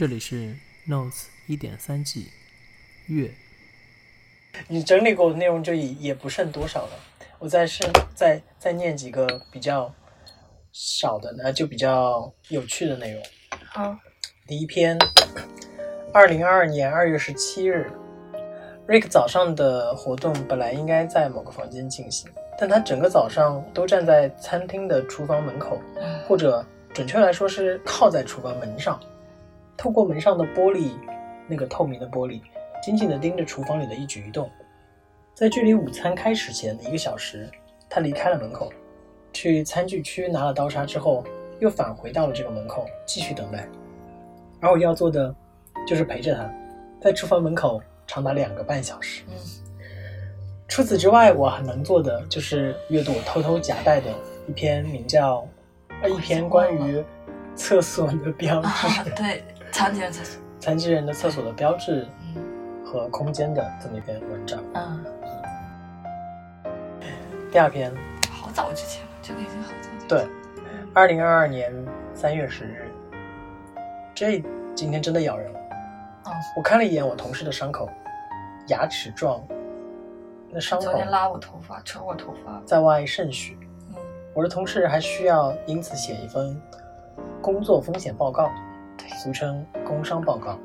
[0.00, 0.56] 这里是
[0.88, 2.28] Notes 一点三 G
[3.08, 3.30] 月。
[4.66, 6.92] 你整理过的内容就也也不剩多少了，
[7.38, 7.84] 我再是
[8.14, 9.94] 再再念几个比较
[10.72, 13.22] 少的，那就比较有趣的内容。
[13.66, 13.94] 好，
[14.46, 14.96] 第一篇，
[16.14, 17.92] 二零二二年二月十七日
[18.88, 22.26] ，Rick 早上的活动本来应该在某个房间进行，
[22.58, 25.78] 但他整个早上都站在餐厅的厨房门口，
[26.26, 28.98] 或者准确来说是靠在厨房门上，
[29.80, 30.90] 透过门上的玻璃，
[31.48, 32.42] 那个透明的玻璃，
[32.82, 34.50] 紧紧地盯着厨房里的一举一动。
[35.34, 37.50] 在距离午餐开始前的一个小时，
[37.88, 38.70] 他离开了门口，
[39.32, 41.24] 去餐具区拿了刀叉之后，
[41.60, 43.66] 又返回到了这个门口，继续等待。
[44.60, 45.34] 而我要做的，
[45.86, 46.52] 就是陪着他，
[47.00, 49.22] 在厨房门口长达两个半小时。
[49.30, 49.34] 嗯
[50.68, 54.08] 除此之外，我还能做的就是阅读我偷偷夹带的
[54.46, 55.44] 一篇名叫
[56.00, 57.02] 呃一篇关于
[57.56, 59.42] 厕所的标志，啊，对，
[59.72, 64.62] 残疾人厕所，残疾人的厕所的标志嗯和空间的这么一篇文章。
[64.74, 65.04] 嗯，
[67.50, 67.92] 第二篇，
[68.30, 70.08] 好早之前了，这个已经好早之前。
[70.08, 70.26] 对，
[70.92, 71.72] 二零二二年
[72.14, 72.90] 三月十日，
[74.14, 74.42] 这
[74.74, 75.60] 今天真的咬人了。
[76.26, 77.88] 嗯，我看了一眼我同事的伤口，
[78.66, 79.40] 牙齿状，
[80.50, 82.60] 那伤口昨天拉我头发，扯我头发。
[82.66, 83.56] 在外渗血。
[83.90, 83.96] 嗯，
[84.34, 86.60] 我的同事还需要因此写一份
[87.40, 88.50] 工作风险报告，
[89.10, 90.58] 俗称工伤报告。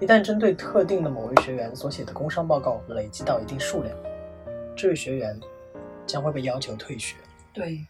[0.00, 3.96] 一旦针对特定的某位学员所写的工伤报告累积到一定数量，
[4.76, 5.38] 这位学员
[6.04, 7.16] 将会被要求退学。
[7.52, 7.86] 对，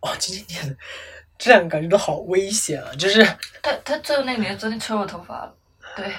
[0.00, 0.76] 哦，今天的
[1.38, 2.92] 这两个感觉都好危险啊！
[2.94, 3.24] 就是
[3.62, 5.54] 他他最后那个女的昨天吹我头发了。
[5.96, 6.12] 对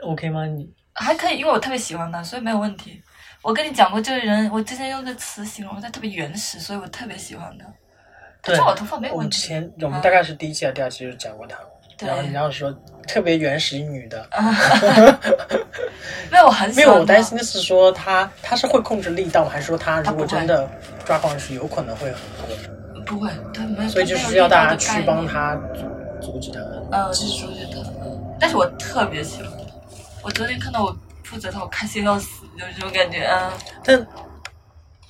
[0.00, 0.46] ，OK 吗？
[0.46, 3.02] 你还可以，因为我特别喜欢他，所以没有问题。
[3.42, 7.66] 我跟你讲过，这个人我之前用个词形容他特别原始，所以我特别喜欢他。
[8.44, 11.56] 他对我头发没有前我们大概是第一期还是第二期就讲过他，
[11.96, 12.72] 对然后你然后说
[13.08, 14.26] 特别原始女的，
[16.30, 19.50] 没有，我很喜没有，我担心的是说他他是会控制力道吗？
[19.50, 20.68] 还是说他如果真的
[21.04, 22.56] 抓狂是有可能会很过？
[23.06, 25.28] 不会，他没有，所以就是要大家去帮念。
[25.32, 25.54] 他
[26.20, 26.60] 阻阻止他。
[26.90, 27.80] 嗯，去阻止他，
[28.40, 29.58] 但是我特别喜欢他。
[30.22, 33.24] 我昨天看到我负责他，我开心到死，就是这种感觉。
[33.26, 33.50] 嗯，
[33.84, 34.06] 但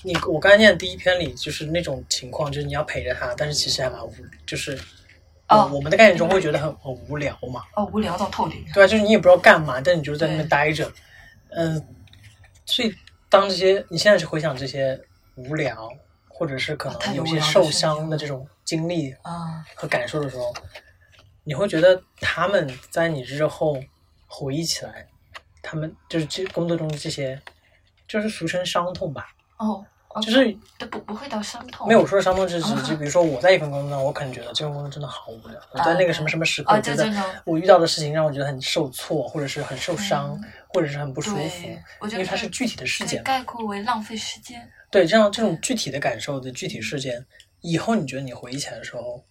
[0.05, 4.13] 你我刚才念的第一篇里就是那种情况，就是你要陪着他，但是其实还蛮无，
[4.47, 4.79] 就是。
[5.47, 8.65] 哦我们的概念中会觉得很很无聊嘛，哦，无聊到透顶。
[8.73, 10.91] 对啊，就是你也不知道干嘛，但你就是在那边待着，
[11.51, 11.87] 嗯，
[12.65, 12.93] 所以
[13.29, 14.99] 当这些你现在去回想这些
[15.35, 15.93] 无聊，
[16.29, 20.53] 或者是可能有些受伤的这种经历啊，和感受的时候，
[21.45, 23.79] 你会觉得他们在你日后
[24.27, 25.07] 回忆起来，
[25.63, 27.39] 他们就是这工作中的这些，
[28.09, 29.29] 就是俗称伤痛吧，
[29.59, 29.87] 哦，哦
[30.23, 31.89] 就是都不不会到伤痛。
[31.89, 37.13] 没有说伤痛，是指啊就比如说我在一份工作上，我可能觉得这份工作真的好无聊，我在那个什么什么时刻，觉得
[37.45, 40.39] 我遇到的事情让我觉得很受挫，或者是很受伤，
[40.69, 41.69] 或者是很不舒服，
[42.01, 43.23] 我觉因为得它是具体的事件。
[43.23, 44.71] 概括为浪费时间。
[44.91, 47.27] 对，这样这种具体的感受的具体事件，
[47.61, 49.25] 以后你觉得你回忆起来的时候，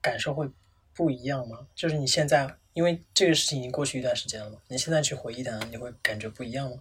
[0.00, 0.48] 感受会
[0.94, 1.58] 不一样吗？
[1.76, 6.76] 就是你现在，因为这个事情已经过去一段时间了，你现在去回忆它，你会感觉不一样吗？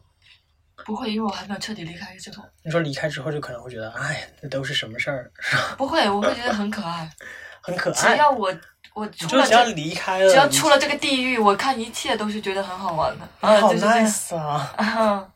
[0.84, 5.76] 不会，因为我还没有彻底离开这个，你说离开之后，就可能会觉得，哎，那都是什么事儿，是吧？
[5.78, 7.10] 不会，我会觉得很可爱。
[7.64, 8.14] 很可爱。
[8.14, 8.54] 只要我
[8.94, 13.28] 我你出了只要这，离开了，只要出了这个地狱，我看一切都是觉得很好玩的。
[13.42, 14.74] 啊就是这样 nice 啊！
[14.78, 15.34] 啊，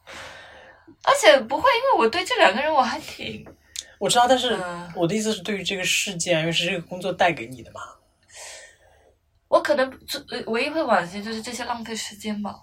[1.03, 3.43] 而且不会，因为我对这两个人我还挺
[3.97, 7.81] 我知道，但是嗯我的意思是，对于这个事件，因为是这个工作带给你的嘛，
[9.47, 12.55] 我可能最呃唯一会惋惜就是这些浪费时间吧。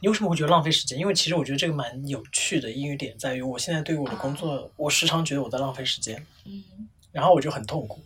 [0.00, 0.98] 你为什么会觉得浪费时间？
[0.98, 6.62] 因为其实我觉得这个蛮有趣的，英语点在于我现在对于我的工作，我时常觉得我在浪费时间，嗯，
[7.10, 8.04] 然后我就很痛苦。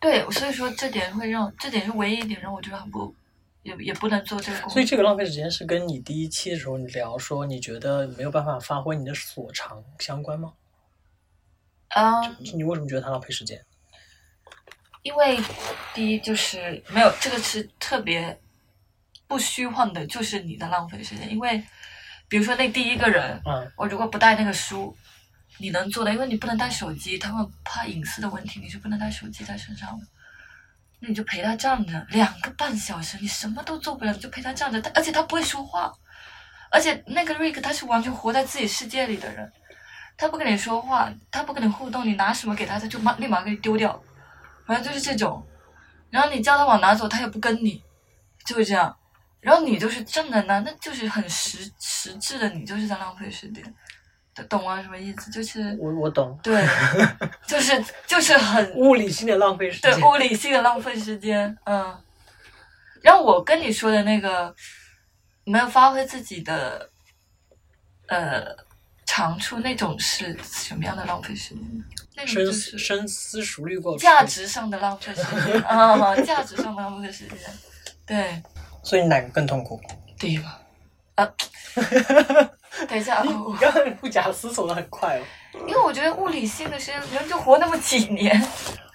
[0.00, 3.14] 对，所以说这点会让这点是唯一一点让我觉得很不
[3.62, 4.74] 也也不能做这个工作。
[4.74, 10.54] 所以这个浪费时间是跟你第一期的时候你聊说你觉得没有办法发挥你的所长相关吗？
[11.94, 13.64] 嗯，你为什么觉得它浪费时间？
[15.02, 15.38] 因为
[15.92, 18.40] 第一就是没有这个是特别
[19.32, 21.30] 不虚幻的，就是你的浪费时间。
[21.30, 21.64] 因为
[22.28, 24.94] 比如说那第一个人，嗯，我如果不带那个书，
[25.56, 30.04] 你能做的，因为你不能带手机，他们怕隐私的问题，你就不能带手机在身上的。
[30.98, 35.90] 那你就陪他站着两个半小时，你什么都做不了，你就陪他站着，他而且他不会说话，
[36.70, 39.50] 而且那个瑞克他是完全活在自己世界里的人，
[40.18, 43.98] 他不跟你说话，他不跟你互动，你拿什么给他，他就马立马给你丢掉，
[44.66, 45.42] 反正就是这种。
[46.10, 47.82] 然后你叫他往哪走，他也不跟你，
[48.44, 48.94] 就是这样。
[49.42, 53.62] 然后你就是站在那，那就是很实实质的，你就是在浪费时间。
[54.48, 54.80] 懂啊？
[54.82, 55.30] 什么意思？
[55.30, 56.66] 就是我我懂，对，
[57.46, 60.02] 就是就是很 物理性的浪费时间对。
[60.08, 61.94] 物理性的浪费时间，嗯。
[63.02, 64.54] 然后我跟你说的那个
[65.44, 66.88] 没有发挥自己的
[68.08, 68.44] 呃
[69.04, 71.84] 长处，那种是什么样的浪费时间呢？
[72.14, 74.24] 那种是深思熟虑过，价。
[74.24, 77.38] 值上的浪费时间啊， 价值上的浪费时间，
[78.06, 78.42] 对，
[78.82, 79.80] 所以哪个更痛苦？
[80.18, 80.60] 第一吧
[81.14, 81.34] 啊，
[82.88, 85.22] 等一下，啊我刚刚不假思索的很快哦。
[85.66, 88.34] 因为我觉得物理性的时间，人就活那么几年，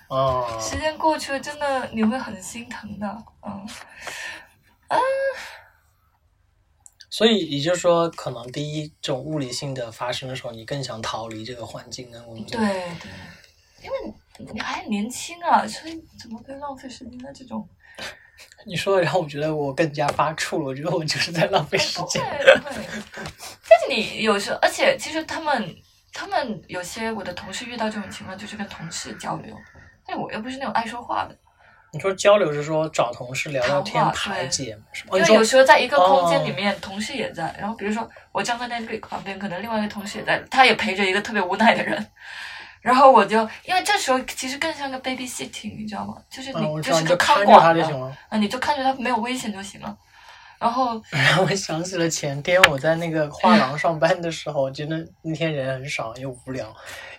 [0.10, 3.68] 哦，时间过去了，真的你会很心疼的，嗯。
[7.10, 12.60] 所以也就是说，可能第一这种物理性的发生的时候，你更想逃离这个环境跟工作。
[12.60, 12.68] 对
[13.00, 13.12] 对，
[13.84, 17.68] 因为你你还年轻啊，所以怎么可以浪费时间在这种？
[18.66, 20.66] 你说的让我觉得我更加发怵了。
[20.66, 22.22] 我觉得我就是在浪费时间。
[22.62, 22.76] 不会，
[23.70, 25.76] 但是你有时候，而且其实他们
[26.14, 29.56] 他们有些我的同事遇到这种情况，就是跟同事交流，
[30.06, 31.36] 但我又不是那种爱说话的，
[31.94, 34.78] 你说交流是说找同事聊聊天排解
[35.14, 42.06] 因为有时候在一个空间里哦面，同事也在，然后比如说我站在那个旁边，可能另外一个同事也在，他也陪着一个特别无奈的人。
[42.88, 46.16] 然后我就，因为这时候其实更像个 baby sitting，你知道吗？
[46.30, 48.18] 就是你、就是个看管的他就行了。
[48.30, 49.98] 啊，你就看着他没有危险就行了。
[50.58, 56.74] 然后， 让我想起了前天我在那个画廊上班的时候，真的那天人很少又无聊，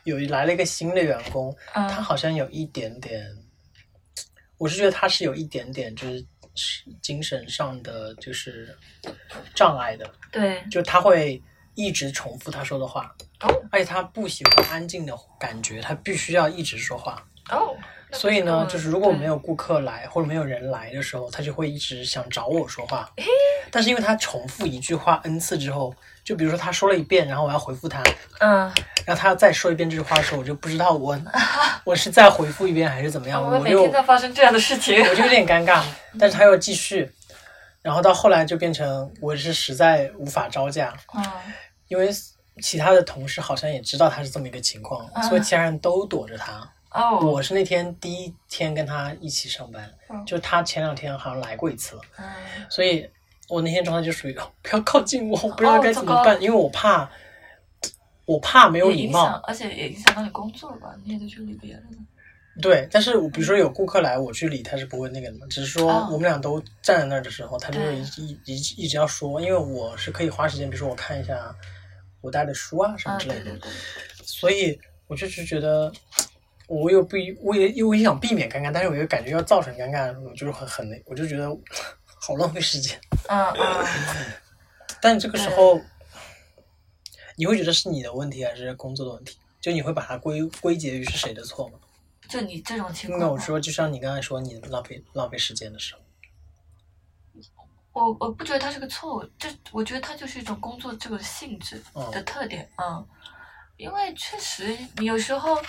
[0.05, 3.23] 有来了一个新的员工，嗯他好像有一点点，
[4.57, 8.75] 我是觉得他是有一点点就是是精神上的就是
[9.55, 11.43] 障碍的，对，就他会
[11.79, 17.23] 一直重复他说的话，哦而且他不喜欢安静的感觉，他必须要一直说话。
[17.51, 17.77] 哦，
[18.11, 23.09] 所以呢，嗯就是如果对没有顾客来或者没有人来的时候，他就会一直想找我说话。
[23.71, 25.95] 但是因为他重复一句话 n 次之后，
[26.25, 28.03] 就比如说他说了一遍，然后我要回复他，
[28.41, 28.63] 嗯，
[29.07, 31.17] 然后他要再说一遍这句话的时候，我就不知道我
[31.85, 35.01] 我是再回复一遍还是怎么样，我就每天在发生这样的事情。
[35.01, 35.81] 我就有点尴尬。
[36.19, 37.11] 但是他又继续，
[37.83, 41.23] 然后到后来就变成我是实在无法招架，嗯
[41.89, 42.09] 因为
[42.63, 46.71] 其他的同事好像也知道他是这么一个情况，嗯所以其他人都躲着他。
[46.91, 52.25] 哦，我是那天第一天跟他一起上班，嗯就他前两天好像来过一次了，嗯
[52.71, 53.09] 所以
[53.47, 57.09] 我那天状态就属于哦 不要靠近我，我不知道该怎么办，因为我怕，
[58.25, 59.41] 我怕没有礼貌，。
[59.45, 60.95] 而且也影响到你工作了吧？
[61.05, 61.85] 你也得去理别人。
[62.61, 68.03] 对，但是我比如说有顾客来，我去理他是不会那个的嘛，只是说哦我们俩都站在那儿的时候，他就一
[68.47, 71.55] 一一直要说，因为我是可以花时间，比如说我看一下
[72.29, 73.59] 我带的书啊什么啊，之类的，
[74.23, 75.91] 所以我就是觉得，
[76.67, 81.49] 我又不，我也我也想避免尴尬，但是我又感觉要造成尴尬，我就是很很累，我就觉得
[82.05, 83.01] 好浪费时间。
[83.29, 83.87] 嗯嗯，
[85.01, 85.81] 但这个时候，
[87.37, 89.39] 你会觉得是你的问题还是工作的问题？
[89.61, 91.79] 就你会把它归归结于是谁的错吗？
[92.29, 96.01] 就你这种情况，那我说，就像你刚才说你浪费浪费时间的时候，
[97.93, 103.07] 我我不觉得它是个错误，这我觉得它就是一种工作这个性质嗯的特点，嗯，
[103.77, 105.61] 因为确实你有时候，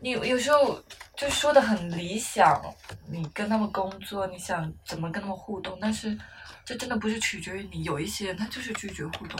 [0.00, 0.82] 你有时候
[1.16, 2.62] 就说的很理想，
[3.08, 6.16] 你跟他们工作，你想怎么跟他们互动，但是
[6.64, 9.38] 这真的不是取决于你，有一些人他就是拒绝互动，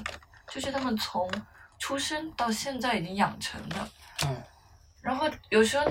[0.49, 1.31] 就是他们从
[1.78, 3.88] 出生到现在已经养成的，
[4.26, 4.42] 嗯，
[5.00, 5.87] 然后有时候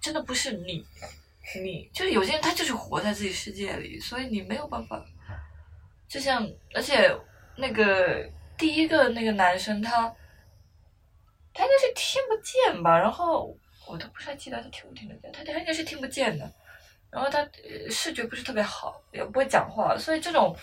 [0.00, 0.86] 真的不是你，
[1.62, 5.04] 你就是有些人他就是活在自己世界里，所以你没有办法。
[6.08, 7.14] 就像而且
[7.56, 10.12] 那个第一个那个男生他，
[11.52, 16.52] 他应该是听不见吧，然后我都不太记得他听不听得见，他他应该是听不见的，
[17.10, 20.56] 然后他呃视觉不是特别好，也不会讲话，所以这种，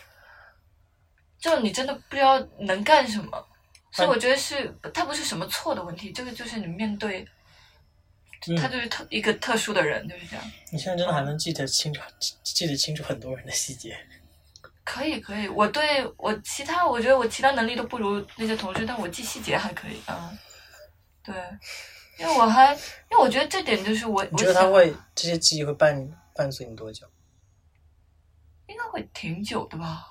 [1.40, 3.48] 这种你真的不知道能干什么。
[3.92, 7.28] 所以我觉得是，他不是什么错的问题，这个就是你面对，嗯
[8.58, 10.52] 他就是特一个特殊的人，就是这样。
[10.72, 13.98] 你现在真的还能记得清楚记记得清楚很多人的细节。
[14.84, 20.38] 可以可以，我对我其他，我觉得我其他能力都不如那些同事，但我记细节还可以啊、嗯。
[21.24, 21.36] 对，
[22.20, 27.08] 因为我还，因为我觉得这点就是我，你觉得他会这些记忆会伴伴随你多久？
[28.68, 30.06] 应该会挺久的吧？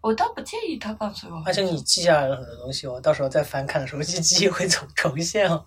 [0.00, 1.42] 我倒不介意他伴随我。
[1.44, 5.66] 而且你记下来了很多东西我，到时候再翻看的时候，这些记忆会重重现哦。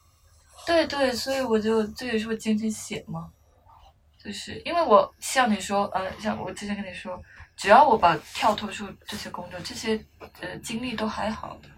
[0.69, 3.27] 对对，所以我就这也是我坚持写嘛，
[4.23, 7.19] 就是因为我像你说，呃，像我之前跟你说，
[7.57, 9.99] 只要我把跳脱出这些工作，这些
[10.41, 11.69] 呃经历都还好的，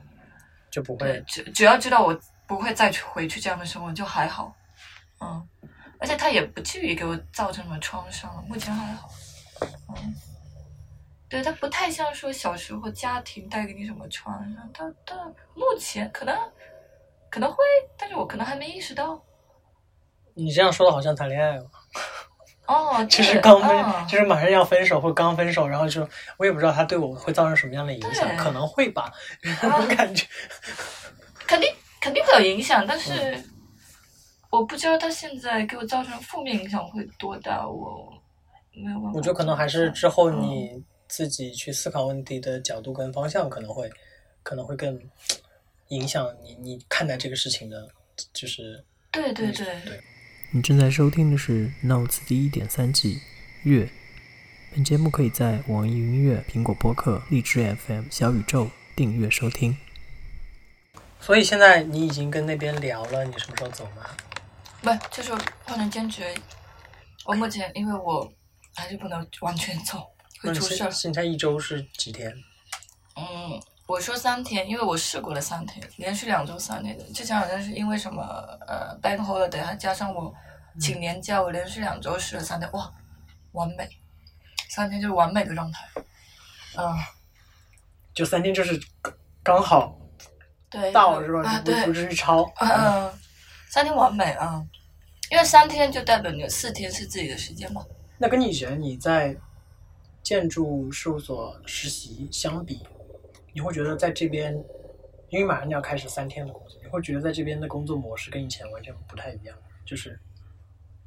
[0.69, 4.53] 就不会，只只要知道我不会再去回去这样的生活就还好，
[5.21, 5.47] 嗯，
[5.97, 9.09] 而且他也不至于给我造成什么创伤，目前还好，
[9.95, 10.13] 嗯，
[11.29, 15.15] 对，他不太像说小时候家庭带给你什么创伤，它它
[15.55, 16.37] 目前可能
[17.31, 17.57] 可能会，
[17.97, 19.19] 但是我可能还没意识到。
[20.35, 21.65] 你这样说的好像谈恋爱了，
[22.67, 26.07] 哦， 就是刚分，嗯就是马上要分手或刚分手，然后就
[26.37, 29.11] 我也不知道他对我会造成什么样的影响，可能会吧，
[29.43, 30.27] 那种感觉。
[31.47, 31.69] 肯定
[31.99, 33.43] 肯定会有影响，但是嗯
[34.49, 38.11] 我不知道他现在给我造成负面影响会多大，我
[38.73, 39.11] 没有办法。
[39.15, 43.89] 我觉得可能还是之后你自己去思考问题的角度跟方向可能会
[44.43, 44.97] 可能会更
[45.91, 47.87] 影响你你看待这个事情的，
[48.33, 50.01] 就是对对对，对。
[50.51, 53.15] 你正在收听的是《Notes》第一点三季
[53.63, 53.85] 《月》。
[54.73, 59.77] 本节目可以在网易云音乐、苹果播客、荔枝 FM、小宇宙订阅收听。
[61.19, 64.09] 所以现在你已经跟那边聊了，你什么时候走吗？
[64.81, 65.33] 不就是
[65.65, 66.37] 换成兼职而已。
[67.25, 68.31] 我目前因为我
[68.73, 70.09] 还是不能完全走，
[70.41, 70.91] 会出事儿现。
[70.91, 72.33] 现在一周是几天？
[73.15, 77.03] 嗯，我说三天，因为我试过了三天，连续两周三天的。
[77.11, 78.23] 之前好像是因为什么
[78.65, 80.33] 呃 bank holiday，还加上我
[80.79, 82.89] 请年假，我连续两周试了三天，哇，
[83.51, 83.89] 完美，
[84.69, 85.85] 三天就是完美的状态。
[86.77, 86.95] 嗯，
[88.13, 89.99] 就三天，就是刚刚好
[90.69, 91.41] 对，到是吧？
[91.41, 92.49] 啊，对不不，至于超。
[92.61, 93.13] 嗯，
[93.69, 94.63] 三天完美啊，
[95.29, 97.85] 因为三天就代表你有四天是自己的时间嘛。
[98.17, 99.35] 那跟你以前你在
[100.23, 102.87] 建筑事务所实习相比，
[103.53, 104.53] 你会觉得在这边，
[105.29, 110.19] 因为马上就要开始三天的工作，你会觉得在这边的工作模式跟以前完全不太一样，就是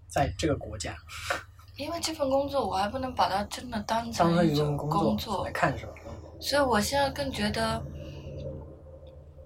[0.08, 0.96] 在这个国家
[1.76, 5.92] 因为这份工作我还不能把它真的当当成一种份工作来看，是吧？
[6.40, 7.82] 所以我现在更觉得，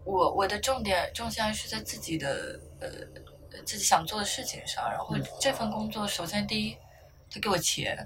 [0.04, 2.88] 我我的重点重心还是在自己的呃
[3.64, 4.84] 自己想做的事情上。
[4.90, 6.76] 然后嗯这份工作，首先第一，
[7.30, 7.96] 他给我钱；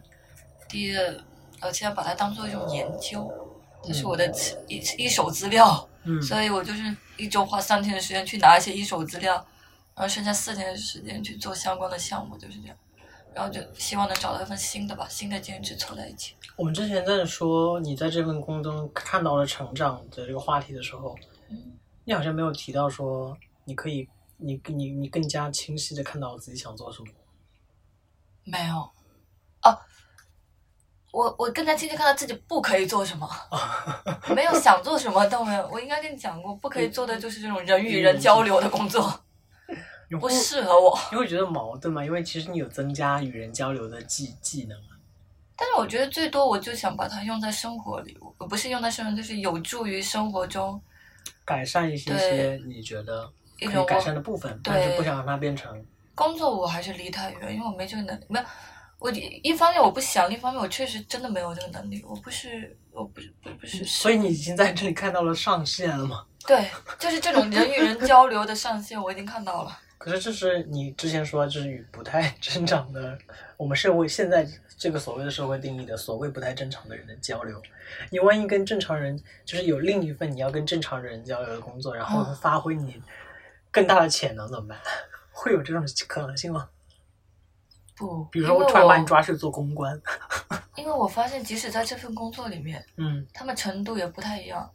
[0.68, 1.16] 第二，
[1.60, 3.28] 而且要把它当做一种研究，
[3.84, 4.30] 这是我的
[4.68, 5.88] 一一手资料。
[6.04, 9.34] 嗯， 所以我就是一周花三天的时间去拿一些一手资料，
[9.94, 12.76] 然后剩下四天的时间去做相关的项目，就是这样。
[13.34, 16.34] 然后就希望能找到一份新的吧，新的兼职凑在一起。
[16.54, 21.16] 我们之前在说你在这份工中看到了成长的这个话题的时候，
[21.48, 23.34] 嗯，你好像没有提到说
[23.64, 27.06] 你可以，你你你更加清晰的看到自己想做什么。
[28.44, 28.74] 没有，
[29.62, 29.78] 哦，
[31.12, 33.28] 我我更加清晰看到自己不可以做什么，
[34.34, 35.68] 没有想做什么都没有。
[35.68, 39.22] 我应该跟你讲过，不可以做的就是这种人与人交流的工作，
[40.18, 40.98] 不适合我。
[41.10, 42.02] 你会觉得矛盾吗？
[42.02, 44.76] 因为其实你有增加与人交流的技技能。
[45.54, 50.80] 但是我觉得最多我就想把它用在生活里，我不是用在生活，就是有助于生活中
[51.44, 58.24] 改善一些些你觉得一种可以改善的部分，但是不想让它变成工作我还是离太远，因为我没这个能力。
[58.28, 58.44] 没有，
[59.02, 62.00] 我一方面我不想，另一方面我确实真的没有这个能力。
[62.06, 63.84] 我不是，我不是，不不是。
[63.84, 66.24] 所以你已经在这里看到了上限了吗？
[66.46, 69.76] 对，就是这种人与人交流的上限，我已经看到了。
[69.98, 73.18] 可是这是你之前说，就是与不太 正常的
[73.56, 74.46] 我们社会现在
[74.78, 77.60] 这个所谓的社会定义的所谓不太正常的人的交流。
[78.10, 83.02] 你万一跟正常人，就是有另一份你要跟正常人交流的工作，然后嗯发挥你
[83.72, 84.78] 更大的潜能怎么办？
[85.32, 86.68] 会有这种可能性吗？
[88.02, 89.96] 不，比如说我突然把你抓去做公关，
[90.74, 94.68] 因为我发现，即使在这份工作里面，嗯他们程度也不太一样。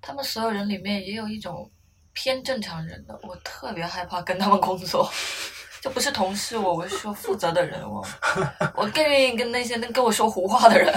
[0.00, 1.70] 他们所有人里面也有一种
[2.14, 5.10] 偏正常人的，我特别害怕跟他们工作。
[5.82, 8.02] 就不是同事我，我是说负责的人我，
[8.74, 10.92] 我更愿意跟那些能跟我说胡话的人。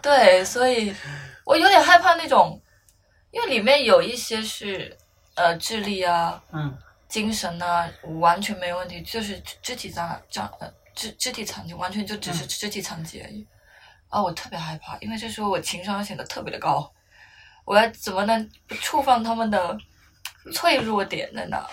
[0.00, 0.94] 对，所以
[1.44, 2.62] 我有点害怕那种，
[3.32, 4.96] 因为里面有一些是
[5.34, 6.78] 呃智力啊、嗯
[7.14, 13.46] 精神呢完全没有问题，就是肢体障障呃肢肢体残疾，完全就只是肢体残疾而已。
[14.08, 16.92] 啊，我特别害怕，因为这时候我情商显得特别的高，
[17.64, 19.78] 我要怎么能不触犯他们的
[20.52, 21.64] 脆弱点在哪？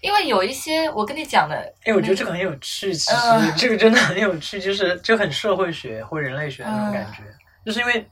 [0.00, 7.36] 因为有一些我跟你讲的，哎，我觉得这个很有趣，其实、嗯这个真的很有趣，就是就很社会学或人类学那种感觉，嗯
[7.66, 8.10] 就是因为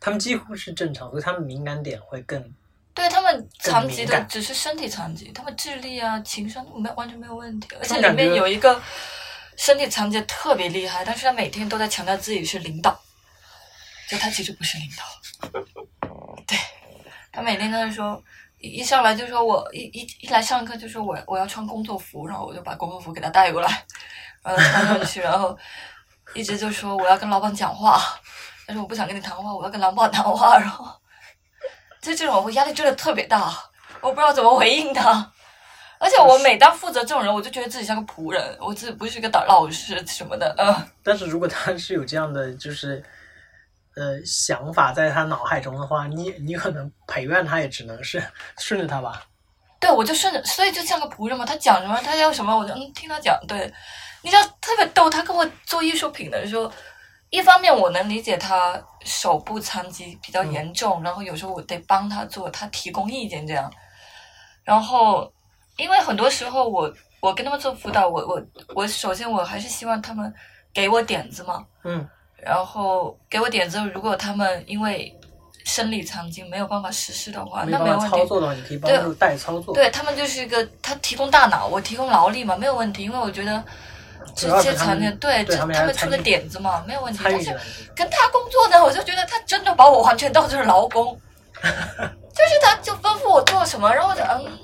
[0.00, 2.52] 他们几乎是正常，所以他们敏感点会更
[2.92, 8.80] 对他们残疾的只是身体残疾，他们智力啊、情商没有完全没有问题，而且里面有一个
[9.56, 13.00] 身体残疾特别厉害，但是他每天都在强调自己是领导，
[14.08, 15.60] 就他其实不是领导。
[16.46, 16.58] 对，
[17.32, 18.22] 他每天都在说，
[18.58, 23.86] 一一上来就说我一一一来上课就说我我要穿工作服，然后我就把工作服给他带过来，
[24.42, 25.56] 然后穿上去，然后
[26.34, 28.02] 一直就说我要跟老板讲话，
[28.66, 30.99] 但是我不想跟你谈话，我要跟老板谈话，然后
[32.00, 33.52] 就这种我压力真的特别大，
[34.00, 35.32] 我不知道怎么回应他。
[36.00, 40.74] 而且我每当负责这种人，我就觉得自己像个仆人，我自己不是一个导老师什么的，嗯。
[41.02, 43.04] 但是如果他是有这样的就是
[43.96, 48.22] 呃想法在他脑海中的话，你你可能陪伴他也只能是
[48.56, 49.26] 顺着他吧。
[49.78, 51.44] 对，我就顺着，所以就像个仆人嘛。
[51.44, 53.38] 他讲什么，他要什么，我就嗯听他讲。
[53.46, 53.70] 对，
[54.22, 56.72] 你知道特别逗，他跟我做艺术品的时候，
[57.30, 63.72] 一方面我能理解他手部残疾比较严重，然后有时候我得帮他做，他提供意见这样。
[64.64, 65.32] 然后，
[65.76, 68.42] 因为很多时候我我跟他们做辅导，我我
[68.74, 70.32] 我首先我还是希望他们
[70.72, 72.06] 给我点子嘛，嗯，
[72.36, 75.16] 然后给我点子，如果他们因为
[75.64, 78.16] 生理残疾没有办法实施的话，没那没有问题。
[78.16, 79.72] 操作的话，你可以帮助代操作。
[79.74, 83.64] 对他们就是一个，他提供大脑，我提供劳力嘛，没有问题，因为我觉得
[84.40, 87.20] 这主要些残疾是他们对这对他们出的点子嘛，没有问题。
[87.22, 87.56] 但是。
[87.94, 91.18] 跟他工作呢，我就觉得他真的把我完全当成劳工，
[91.62, 94.58] 就是他就吩咐我做什么，然后我就嗯，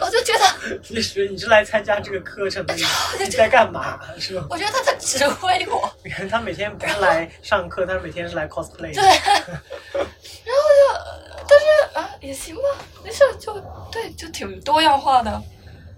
[0.00, 0.44] 我就觉得，
[0.90, 2.74] 你是你是来参加这个课程的，
[3.18, 3.98] 你在干嘛？
[4.20, 4.46] 是吧？
[4.50, 9.02] 我觉得他在指挥我， 你看他每天不是来上课，他每天是来 cosplay 的。
[9.02, 12.62] 对，然后就，但是啊也行吧，
[13.02, 13.58] 没事，就
[13.90, 15.42] 对，就挺多样化的，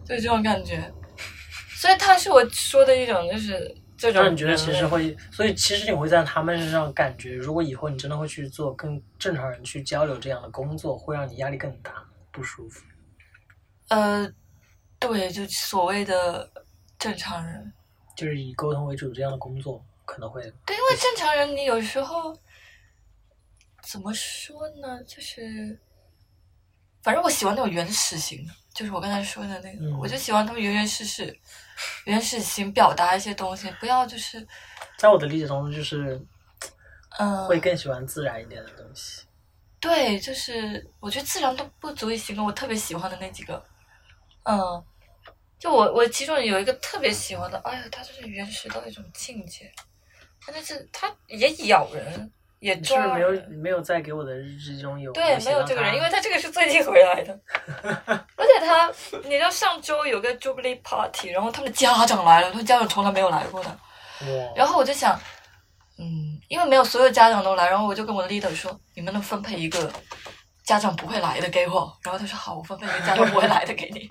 [0.09, 0.91] 就这种感觉。
[1.77, 4.23] 所以他是我说的一种，就是这种。
[4.23, 12.03] 让你觉得其实会，所以其实你会在他们身上感觉，如果以后你真的会去做跟正常人去交流这样的工作，会让你压力更大，
[12.33, 12.83] 不舒服。
[13.89, 14.27] 呃，
[14.99, 16.51] 对，就所谓的
[16.99, 17.73] 正常人。
[18.17, 22.35] 就是以沟通为主这样的工作，可能会对，因为正常人你有时候
[23.83, 25.05] 怎么说呢？
[25.05, 25.79] 就是
[27.03, 29.99] 反正我喜欢那种原始型的，就是我刚才说的那个，嗯。
[29.99, 31.35] 我就喜欢他们原原始始、
[32.05, 34.47] 原始型表达一些东西，不要就是
[34.99, 36.21] 在我的理解中，就是
[37.19, 39.23] 嗯，会更喜欢自然一点的东西。
[39.81, 43.65] 对，就是我觉得自然都不足以形容我特别喜欢的那几个，
[44.43, 44.85] 嗯，
[45.59, 49.73] 就我我其中有一个特别喜欢的，哎呀，它就是原始到一种境界，
[50.47, 53.31] 但是它也咬人，也你是不是没有。
[53.63, 57.39] 没有在给我的日志中有对，没有这个人，因为他这个是最近回来的，
[58.37, 58.91] 而且他，
[59.25, 65.19] 你知道上周有个 Jubilee Party，然后他们的家长来了，他们家长从来没有来过的，哇，然后我就想，
[65.99, 69.91] 嗯，因为没有所有家长都来，然后我就跟我的 leader 说，你们能分配一个
[70.65, 74.09] 家长不会来的给我，然后他说好，我分配一个家长不会来的给你，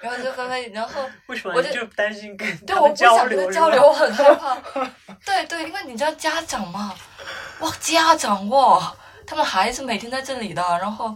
[0.00, 3.28] 然后就分配，然后 为什么我就担心跟对，我不想？
[3.28, 4.56] 跟他交流，我很害怕。
[5.26, 6.94] 对对，因为你知道家长嘛，
[7.58, 8.94] 哇，家长哇，
[9.26, 11.14] 他们孩子每天在这里的，然后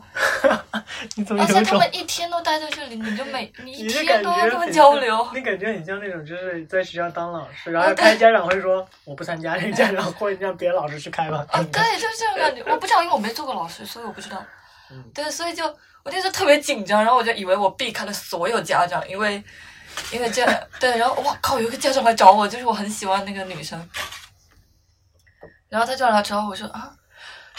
[1.14, 1.78] 你怎么而且他？
[1.78, 5.28] 们一天都待在这里，你就每你一天都要跟他们交流。
[5.32, 11.46] 你感觉很像那种就是在学校当老师，然后开家长会说我不参加，那个家长会让别的老师去开吧。
[11.48, 12.62] 啊，对，就是这种感觉。
[12.66, 14.44] 我不知道，因为我没做过老师，所以我不知道。
[14.90, 15.64] 嗯对，所以就
[16.02, 19.42] 我那时候特别紧张，然后我就以为我避开了所有家长，因为
[20.12, 20.44] 因为这
[20.78, 23.88] 对，然后哇靠，有一个家长来找我，就是我很喜欢那个女生，
[25.68, 26.92] 然后他就来找我，我说啊，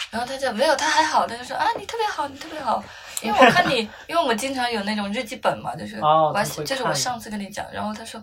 [0.10, 2.84] 然后他就没有，他还好，他就说啊，你特别好，你特别好，
[3.22, 8.22] 因为我看你，因为我们经常有那种日记本嘛，就是我还哦他会看就是我上次跟你讲，然后他说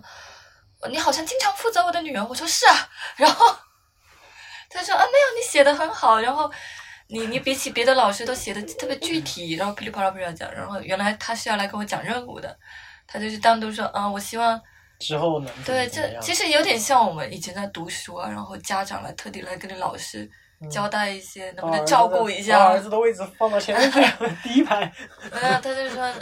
[0.89, 3.45] 你好像经常负责我的女儿，我说是啊，然后
[4.69, 6.51] 他说啊没有，你写的很好，然后
[7.07, 12.55] 你你比起别的老师都写的特别具体，然后噼里啪啦噼里啪啦讲，然后原来他是要来跟我讲任务的，
[13.11, 14.59] 他就是单独说啊，我希望
[14.99, 15.51] 之后呢？
[15.65, 20.29] 对，这其实有点像我们以前在读书啊，然后家长来特地来跟你老师
[20.69, 22.79] 交代一些，能不能照顾一把下儿？
[22.79, 23.99] 子的位置放到前面去，
[24.43, 24.81] 第一排。
[25.31, 26.13] 没有，他就说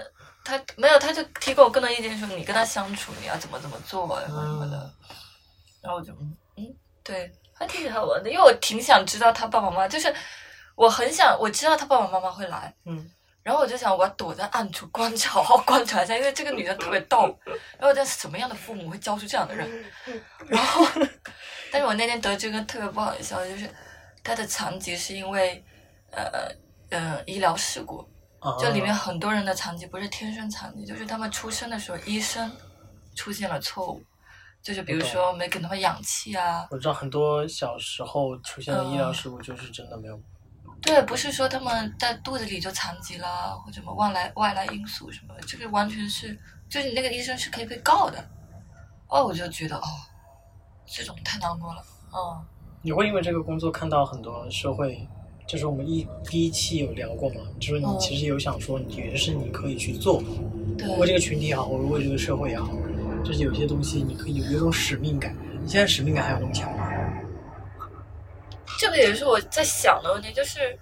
[0.45, 4.93] 他没有，他就提给我更多意见，说你跟他相处你要怎么怎么做，然后什么的。
[5.81, 10.13] 然后我就嗯嗯，对，还挺好玩的，因为我挺想知道他爸爸妈妈，就是
[10.75, 13.09] 我很想我知道他爸爸妈妈会来，嗯，
[13.47, 19.85] 然后我就想我要躲在暗处观察，好好观察一下，因为这个女的特别逗，然后我在什么样的父母会教出这样的人？
[20.47, 20.85] 然后，
[21.71, 23.69] 但是我那天得知一个特别不好的消息，就是
[24.21, 25.63] 她的残疾是因为
[26.11, 26.51] 呃
[26.89, 28.05] 呃医疗事故，
[28.39, 28.57] 啊。
[28.59, 32.51] 就里面很多人的残疾不是天生残疾，就是他们出生的时候医生
[33.15, 34.03] 出现了错误，
[34.61, 39.13] 就是比如说没给他们氧气啊，我知道很多小时候出现的医疗嗯。
[39.13, 40.21] 事故，就是真的没有。
[40.81, 46.37] 对，不是说他们在肚子里就残疾啦，或者什么外来外来因素什么的，这个完全是
[46.69, 48.23] 就是你那个医生是可以被告的。
[49.09, 49.87] 哦，我就觉得哦，
[50.85, 52.41] 这种太难过了，哦，
[52.81, 55.07] 你会因为这个工作看到很多社会，
[55.47, 60.21] 就是我们一第一期有聊过嘛，就是你嗯其实有想说，你觉得是你可以去做，
[60.77, 62.69] 对，为这个群体也好，或者为这个社会也好，
[63.23, 65.35] 就是有些东西你可以有有一种使命感。
[65.61, 66.86] 你现在使命感还有那么强吗？
[68.77, 70.77] 这个也是我在想的问题，就是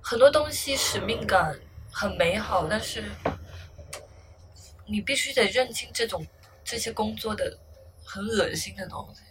[0.00, 1.58] 很多东西使命感
[1.92, 3.04] 很美好，但是
[4.86, 6.26] 你必须得认清这种
[6.64, 7.56] 这些工作的
[8.04, 9.22] 很恶心的东西。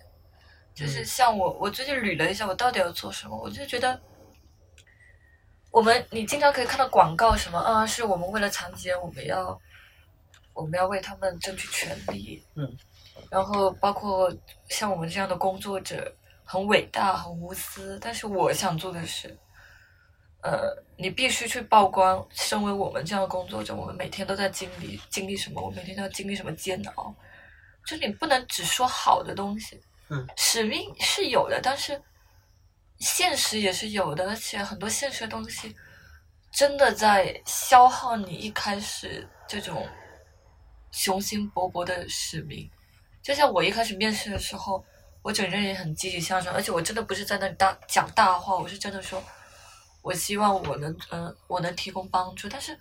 [0.74, 3.98] 就是嗯像我，我最近捋了一下，我到底要做什么，我就觉得，
[5.72, 9.58] 我们你经常可以看到广告，什么啊，是我们为了残疾人，我们要
[10.54, 12.78] 我们要为他们争取权利，嗯，
[13.30, 14.30] 然后包括
[14.68, 16.14] 像我们这样的工作者，
[16.46, 19.36] 很伟大，很无私，但是我想做的是，
[20.44, 27.14] 呃，你必须去曝光，身为我们这样的工作者，我们每天都在经历经历什么，我每天都要经历什么煎熬，
[27.86, 32.00] 就你不能只说好的东西，嗯，使命是有的，但是
[33.00, 35.76] 现实也是有的，而且很多现实的东西
[36.52, 39.86] 真的在消耗你一开始这种
[40.92, 42.70] 雄心勃勃的使命。
[43.24, 44.86] 就像我一开始面试的时候，
[45.26, 49.20] 我整个人也很积极向上，而且我真的不是在那里大讲大话，我是真的说，
[50.04, 52.48] 我希望我能，嗯、我能提供帮助。
[52.48, 52.78] 但是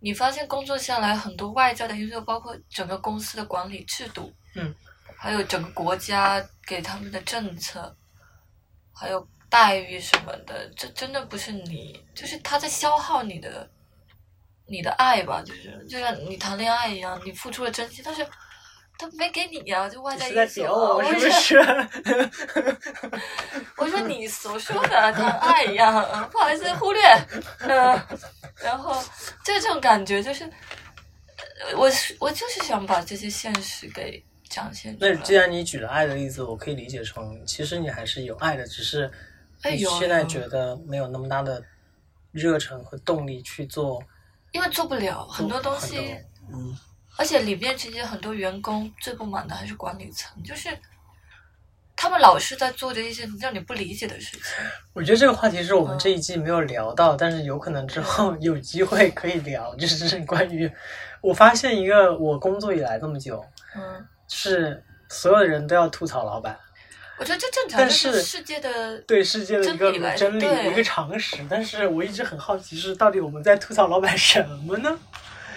[0.00, 4.74] 你发现工作下来，很多外在的因素，包括整个公司的管理制度，嗯，
[5.16, 7.96] 还有整个国家给他们的政策，
[8.92, 13.70] 还有待遇什么的，这真的不是你，就是他在消耗你的，
[14.66, 18.26] 你的爱吧，就是就像你谈恋爱一样，你付出了真心，但是
[19.00, 21.58] 他没给你呀、就外在在因素我是不说是？
[23.78, 27.02] 我说你所说的谈爱一样，嗯不好意思忽略，
[27.60, 27.98] 嗯、
[28.62, 28.94] 然后
[29.44, 35.10] 就这种感觉，就是呃我是我就是想把这些现实给展现出来。
[35.12, 39.10] 那既然你举了爱的例子，我可以理解成，其实你还是有爱的，只是
[39.64, 41.62] 你现在觉得没有那么大的
[42.32, 44.00] 热忱和动力去做
[44.52, 46.14] 因为做不了很多东西，
[46.52, 46.76] 嗯，
[47.16, 50.68] 而且里面其实很多员工最不满的还是管理层，就是
[51.94, 54.42] 他们老是在做着一些让你不理解的事情。
[54.94, 60.70] 我觉得这个话题是我们嗯这一季没有聊到，但是有可能之后有机会可以聊，就是 关于
[61.20, 63.44] 我发现一个我工作以来这么久，
[63.76, 66.58] 嗯，是所有的人都要吐槽老板，
[67.18, 71.36] 我觉得这正常，但是世界的对世界的一个真理一个常识。
[71.50, 74.98] 但是我一直很好奇，是到底我们在吐槽老板什么呢？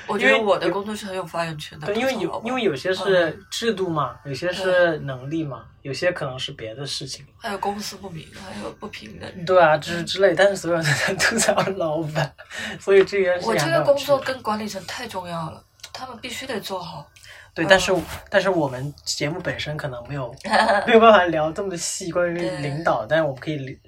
[0.08, 1.88] 我觉得因为我的工作是很有发言权的。
[1.88, 7.26] 对，因为有因为有些是嗯制度嘛，有些是能力嘛，有些可能是别的事情。
[7.38, 9.46] 还有公私不明，还有不平等。
[9.46, 12.34] 对啊，就是之类，但是所有人都在吐槽老板，
[12.80, 17.06] 所以这件事情我这个工作跟管理层太重要了，他们必须得做好。
[17.54, 17.94] 对，嗯但是
[18.30, 20.34] 但是我们节目本身可能没有
[20.88, 23.80] 没有办法聊这么细关于领导，但是我们可以理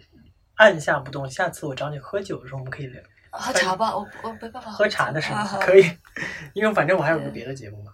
[0.55, 1.29] 按下不动。
[1.29, 3.01] 下次我找你喝酒的时候，我们可以聊
[3.37, 5.83] 喝茶吧，我我没办法喝茶的时啊候可以，
[6.53, 7.91] 因为反正我还有个别的节目嘛。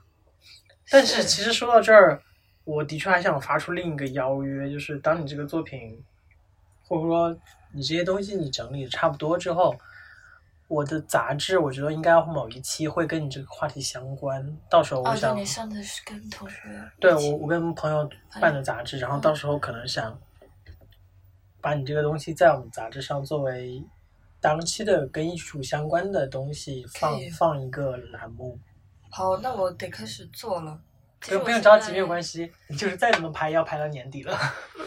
[0.90, 2.22] 但是其实说到这儿，
[2.64, 6.04] 我的确还想发出另一个邀约，就是当你这个作品，
[6.88, 7.36] 或者说
[7.74, 9.76] 你这些东西你整理的差不多之后，
[10.68, 15.36] 我的杂志我觉得应该某一期会跟你这个话题相关，到时候我想。
[15.36, 16.58] 你上次是跟同学
[17.00, 20.20] 对我，我跟朋友办的杂志，然后到时候可能想
[21.62, 23.82] 把你这个东西在我们杂志上作为
[24.42, 28.60] 当期的跟艺术相关的东西放放一个栏目。
[29.10, 30.78] 好，那我得开始做了。
[31.20, 32.08] 不用不用着急，没有。
[32.08, 34.36] 关系，你就是再怎么排也要排到年底了。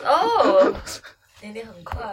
[0.05, 0.75] 哦，
[1.41, 2.05] 年底很快。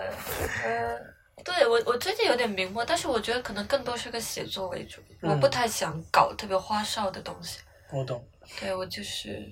[0.64, 0.96] 呃，
[1.44, 7.60] 对我我最近有点迷茫，但是我觉得可能更多是个写作为主，嗯我不太想搞特别花哨的东西。
[7.92, 8.24] 我懂。
[8.60, 9.50] 对我就是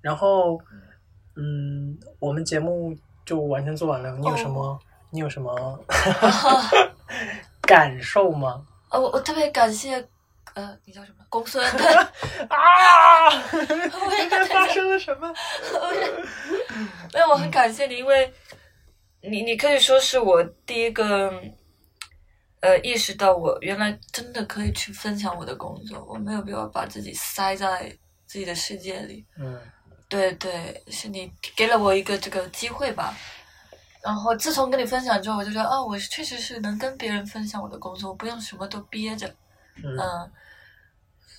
[0.00, 0.56] 然后，
[1.34, 4.78] 嗯，我们节目就完全做完了，你有什么？
[5.10, 5.52] 你有什么
[7.62, 8.66] 感受吗？
[8.90, 9.96] 呃，我我特别感谢，
[10.54, 11.24] 呃，你叫什么？
[11.28, 11.64] 公孙。
[12.48, 13.28] 啊！
[13.52, 15.28] 我也今天发生了什么？
[17.12, 18.32] 没有，我很感谢你，因为
[19.22, 21.32] 你你可以说是我第一个，
[22.60, 27.90] 呃，意识到我原来真的可以去分享我的工作，我没有必要把自己塞在
[28.26, 29.26] 自己的世界里。
[29.38, 29.60] 嗯
[30.08, 33.12] 对对，是你给了我一个这个机会吧。
[34.06, 39.26] 然后自从跟你分享之后，我就觉得，哦，我确实是能跟别人分享我的工作，我不用什么都憋着。
[39.82, 40.30] 嗯嗯，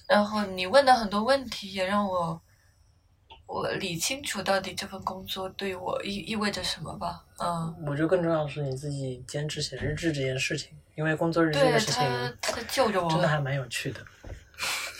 [0.05, 2.41] 然后你问的很多问题也让我
[3.45, 7.23] 我理清楚到底这份工作对我意意味着什么吧。
[7.39, 12.03] 嗯，我觉得更重要的是你自己坚持写日志这件事情，因为工作日志这对个事情
[12.41, 13.09] 他他在救着我。
[13.09, 14.01] 真的还蛮有趣的。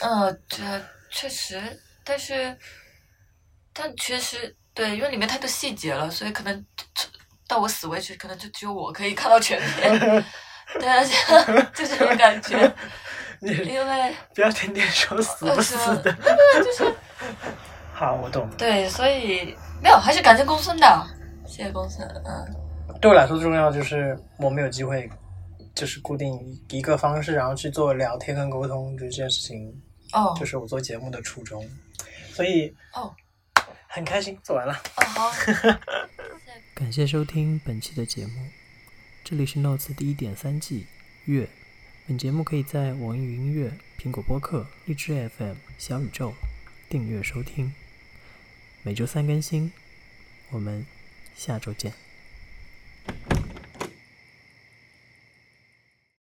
[0.02, 0.64] 嗯，这
[1.12, 1.62] 确实，
[2.06, 2.58] 但是
[3.74, 6.66] 但确实对，因为里面太多细节了，所以可能
[7.48, 10.26] 到我死为止，可能就只有我可以看到全片。
[10.80, 11.02] 对，啊
[11.74, 12.58] 就这种感觉，
[13.42, 16.12] 因为不要天天说死不死的。
[16.12, 16.94] 呃就是
[17.94, 18.48] 好，我懂。
[18.58, 21.08] 对，所以没有，还是感谢公孙的，
[21.48, 22.06] 谢谢公孙。
[22.26, 22.46] 嗯，
[23.02, 25.10] 对我来说，重要就是我们有机会，
[25.74, 26.38] 就是固定
[26.70, 29.74] 一个方式，然后去做聊天跟沟通，这件事情
[30.12, 31.66] 哦就是我做节目的初衷，
[32.34, 33.12] 所以哦
[33.88, 34.74] 很开心做完了。
[34.98, 35.32] 哦好，
[36.78, 38.50] 感谢收听本期的节目，
[39.24, 40.86] 这里是 Notes 第一点三季
[41.26, 41.50] 月。
[42.08, 46.36] 本节目可以在网易云音乐、苹果播客、荔枝 FM、小宇宙
[46.88, 47.74] 订阅收听，
[48.84, 49.72] 每周三更新。
[50.52, 50.86] 我们
[51.36, 51.94] 下周见。